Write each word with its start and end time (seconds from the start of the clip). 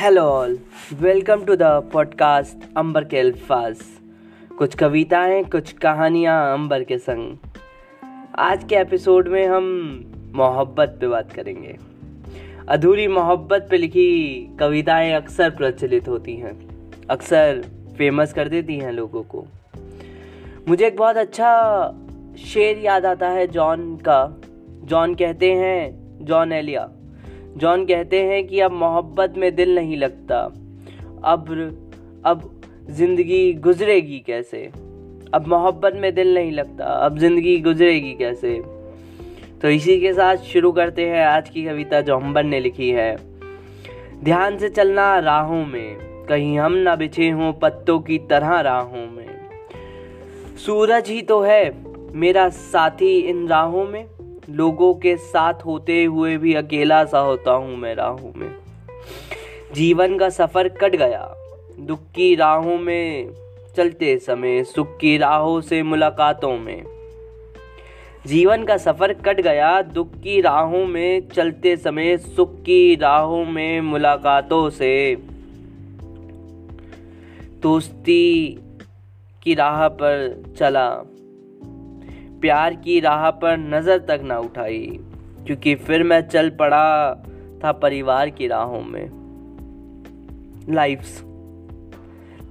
Hello 0.00 0.22
all 0.22 0.58
welcome 1.00 1.44
to 1.44 1.56
the 1.56 1.62
podcast 1.62 2.76
Ambar 2.76 3.04
के 3.04 3.18
अल्फाज 3.18 3.80
कुछ 4.58 4.74
कविताएँ, 4.74 5.44
कुछ 5.44 5.72
कहानियाँ 5.72 6.54
अंबर 6.54 6.84
के 6.84 6.98
संग। 6.98 7.36
आज 8.38 8.64
के 8.64 8.74
एपिसोड 8.74 9.28
में 9.28 9.46
हम 9.46 9.64
मोहब्बत 10.34 10.98
पे 11.00 11.08
बात 11.08 11.32
करेंगे। 11.32 11.78
अधूरी 12.68 13.08
मोहब्बत 13.08 13.66
पे 13.70 13.76
लिखी 13.76 14.48
कविताएँ 14.60 15.12
अक्सर 15.12 15.50
प्रचलित 15.50 16.08
होती 16.08 16.36
हैं। 16.36 16.68
अक्सर 17.10 17.64
फ़ेमस 17.98 18.32
कर 18.32 18.48
देती 18.48 18.78
हैं 18.78 18.92
लोगों 18.92 19.22
को। 19.22 19.46
मुझे 20.68 20.86
एक 20.86 20.96
बहुत 20.96 21.16
अच्छा 21.16 21.54
शेर 22.38 22.78
याद 22.78 23.06
आता 23.06 23.28
है 23.28 23.46
जॉन 23.46 23.96
का। 23.96 24.40
जॉन 24.84 25.14
कहते 25.14 25.52
हैं, 25.52 26.08
जॉन 26.24 26.52
एलिया। 26.52 26.90
जॉन 27.56 27.84
कहते 27.86 28.22
हैं 28.22 28.46
कि 28.46 28.60
अब 28.60 28.72
मोहब्बत 28.72 29.34
में 29.36 29.54
दिल 29.54 29.74
नहीं 29.74 29.96
लगता। 29.96 30.40
अब 31.24 31.48
अब 32.26 32.50
ज़िंदगी 32.90 33.52
गुजरेगी 33.54 34.18
कैसे? 34.18 34.70
अब 35.34 35.46
मोहब्बत 35.46 35.94
में 35.94 36.14
दिल 36.14 36.34
नहीं 36.34 36.52
लगता, 36.52 36.84
अब 36.84 37.18
ज़िंदगी 37.18 37.56
गुजरेगी 37.58 38.12
कैसे? 38.14 38.60
तो 39.62 39.70
इसी 39.70 40.00
के 40.00 40.12
साथ 40.12 40.36
शुरू 40.36 40.72
करते 40.72 41.08
हैं 41.08 41.24
आज 41.26 41.48
की 41.48 41.64
कविता 41.64 42.00
जो 42.00 42.16
अंबर 42.16 42.44
ने 42.44 42.60
लिखी 42.60 42.90
है। 42.90 43.16
ध्यान 44.24 44.58
से 44.58 44.68
चलना 44.68 45.18
राहों 45.18 45.64
में, 45.66 45.96
कहीं 46.28 46.58
हम 46.58 46.72
ना 46.72 46.94
बिछे 46.96 47.30
हों 47.30 47.52
पत्तों 47.52 47.98
की 48.00 48.18
तरह 48.18 48.60
राहों 48.60 49.06
में। 49.06 49.26
सूरज 50.56 51.08
ही 51.08 51.22
तो 51.22 51.40
है 51.42 51.72
मेरा 52.14 52.48
साथी 52.48 53.18
इन 53.20 53.46
राहों 53.48 53.84
में 53.84 54.04
लोगों 54.50 54.94
के 54.94 55.16
साथ 55.16 55.54
होते 55.54 56.04
हुए 56.04 56.36
भी 56.36 56.54
अकेला 56.54 57.04
सा 57.04 57.18
होता 57.18 57.52
हूँ 57.52 57.76
मैं 57.76 57.94
राहों 57.94 58.32
में। 58.36 58.54
जीवन 59.74 60.18
का 60.18 60.28
सफ़र 60.28 60.68
कट 60.68 60.96
गया। 60.96 61.34
दुख 61.80 62.00
की 62.00 62.34
राहों 62.34 62.78
में 62.78 63.30
चलते 63.76 64.18
समय, 64.18 64.64
सुख 64.64 64.98
की 64.98 65.18
राहों 65.18 65.60
से 65.60 65.82
मुलाकातों 65.82 66.58
में। 66.58 66.84
जीवन 68.26 68.64
का 68.64 68.76
सफ़र 68.76 69.12
कट 69.12 69.40
गया। 69.40 69.82
दुख 69.82 70.14
की 70.14 70.40
राहों 70.40 70.84
में 70.86 71.28
चलते 71.28 71.76
समय, 71.76 72.16
सुख 72.16 72.54
की 72.62 72.94
राहों 72.94 73.44
में 73.44 73.80
मुलाकातों 73.80 74.70
से। 74.70 75.16
दोस्ती 77.62 78.58
की 79.42 79.54
राह 79.54 79.88
पर 79.88 80.42
चला। 80.58 81.02
प्यार 82.40 82.74
की 82.74 82.98
राह 83.00 83.30
पर 83.30 83.56
नज़र 83.58 83.98
तक 84.08 84.20
ना 84.24 84.38
उठाई, 84.38 84.98
क्योंकि 85.46 85.74
फिर 85.76 86.02
मैं 86.02 86.20
चल 86.28 86.50
पड़ा 86.50 87.14
था 87.64 87.72
परिवार 87.72 88.30
की 88.30 88.46
राहों 88.46 88.80
में। 88.82 89.08
लाइफ्स 90.70 91.18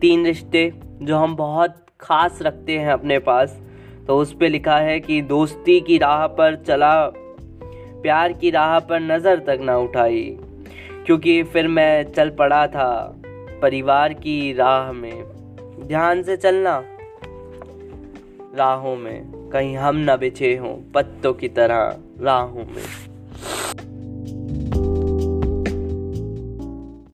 तीन 0.00 0.24
रिश्ते 0.26 0.72
जो 1.02 1.16
हम 1.16 1.36
बहुत 1.36 1.76
खास 2.00 2.38
रखते 2.42 2.78
हैं 2.78 2.92
अपने 2.92 3.18
पास 3.20 3.58
तो 4.06 4.16
उस 4.18 4.32
पर 4.32 4.48
लिखा 4.48 4.76
है 4.78 4.98
कि 5.00 5.20
दोस्ती 5.22 5.80
की 5.80 5.98
राह 5.98 6.26
पर 6.26 6.56
चला, 6.58 6.94
प्यार 8.02 8.32
की 8.32 8.50
राह 8.50 8.78
पर 8.80 9.00
नज़र 9.00 9.38
तक 9.38 9.58
ना 9.62 9.76
उठाई, 9.78 10.24
क्योंकि 11.06 11.42
फिर 11.44 11.68
मैं 11.68 12.12
चल 12.12 12.30
पड़ा 12.30 12.66
था 12.66 12.90
परिवार 13.62 14.12
की 14.14 14.52
राह 14.52 14.92
में। 14.92 15.24
ध्यान 15.82 16.22
से 16.22 16.36
चलना, 16.36 16.82
राहों 18.56 18.96
में। 18.96 19.37
कहीं 19.52 19.76
हम 19.76 19.96
न 19.96 20.16
बिछे 20.16 20.56
हों 20.56 20.92
पत्तों 20.92 21.34
की 21.34 21.48
तरह 21.48 21.98
राहों 22.20 22.64
में। 22.64 23.07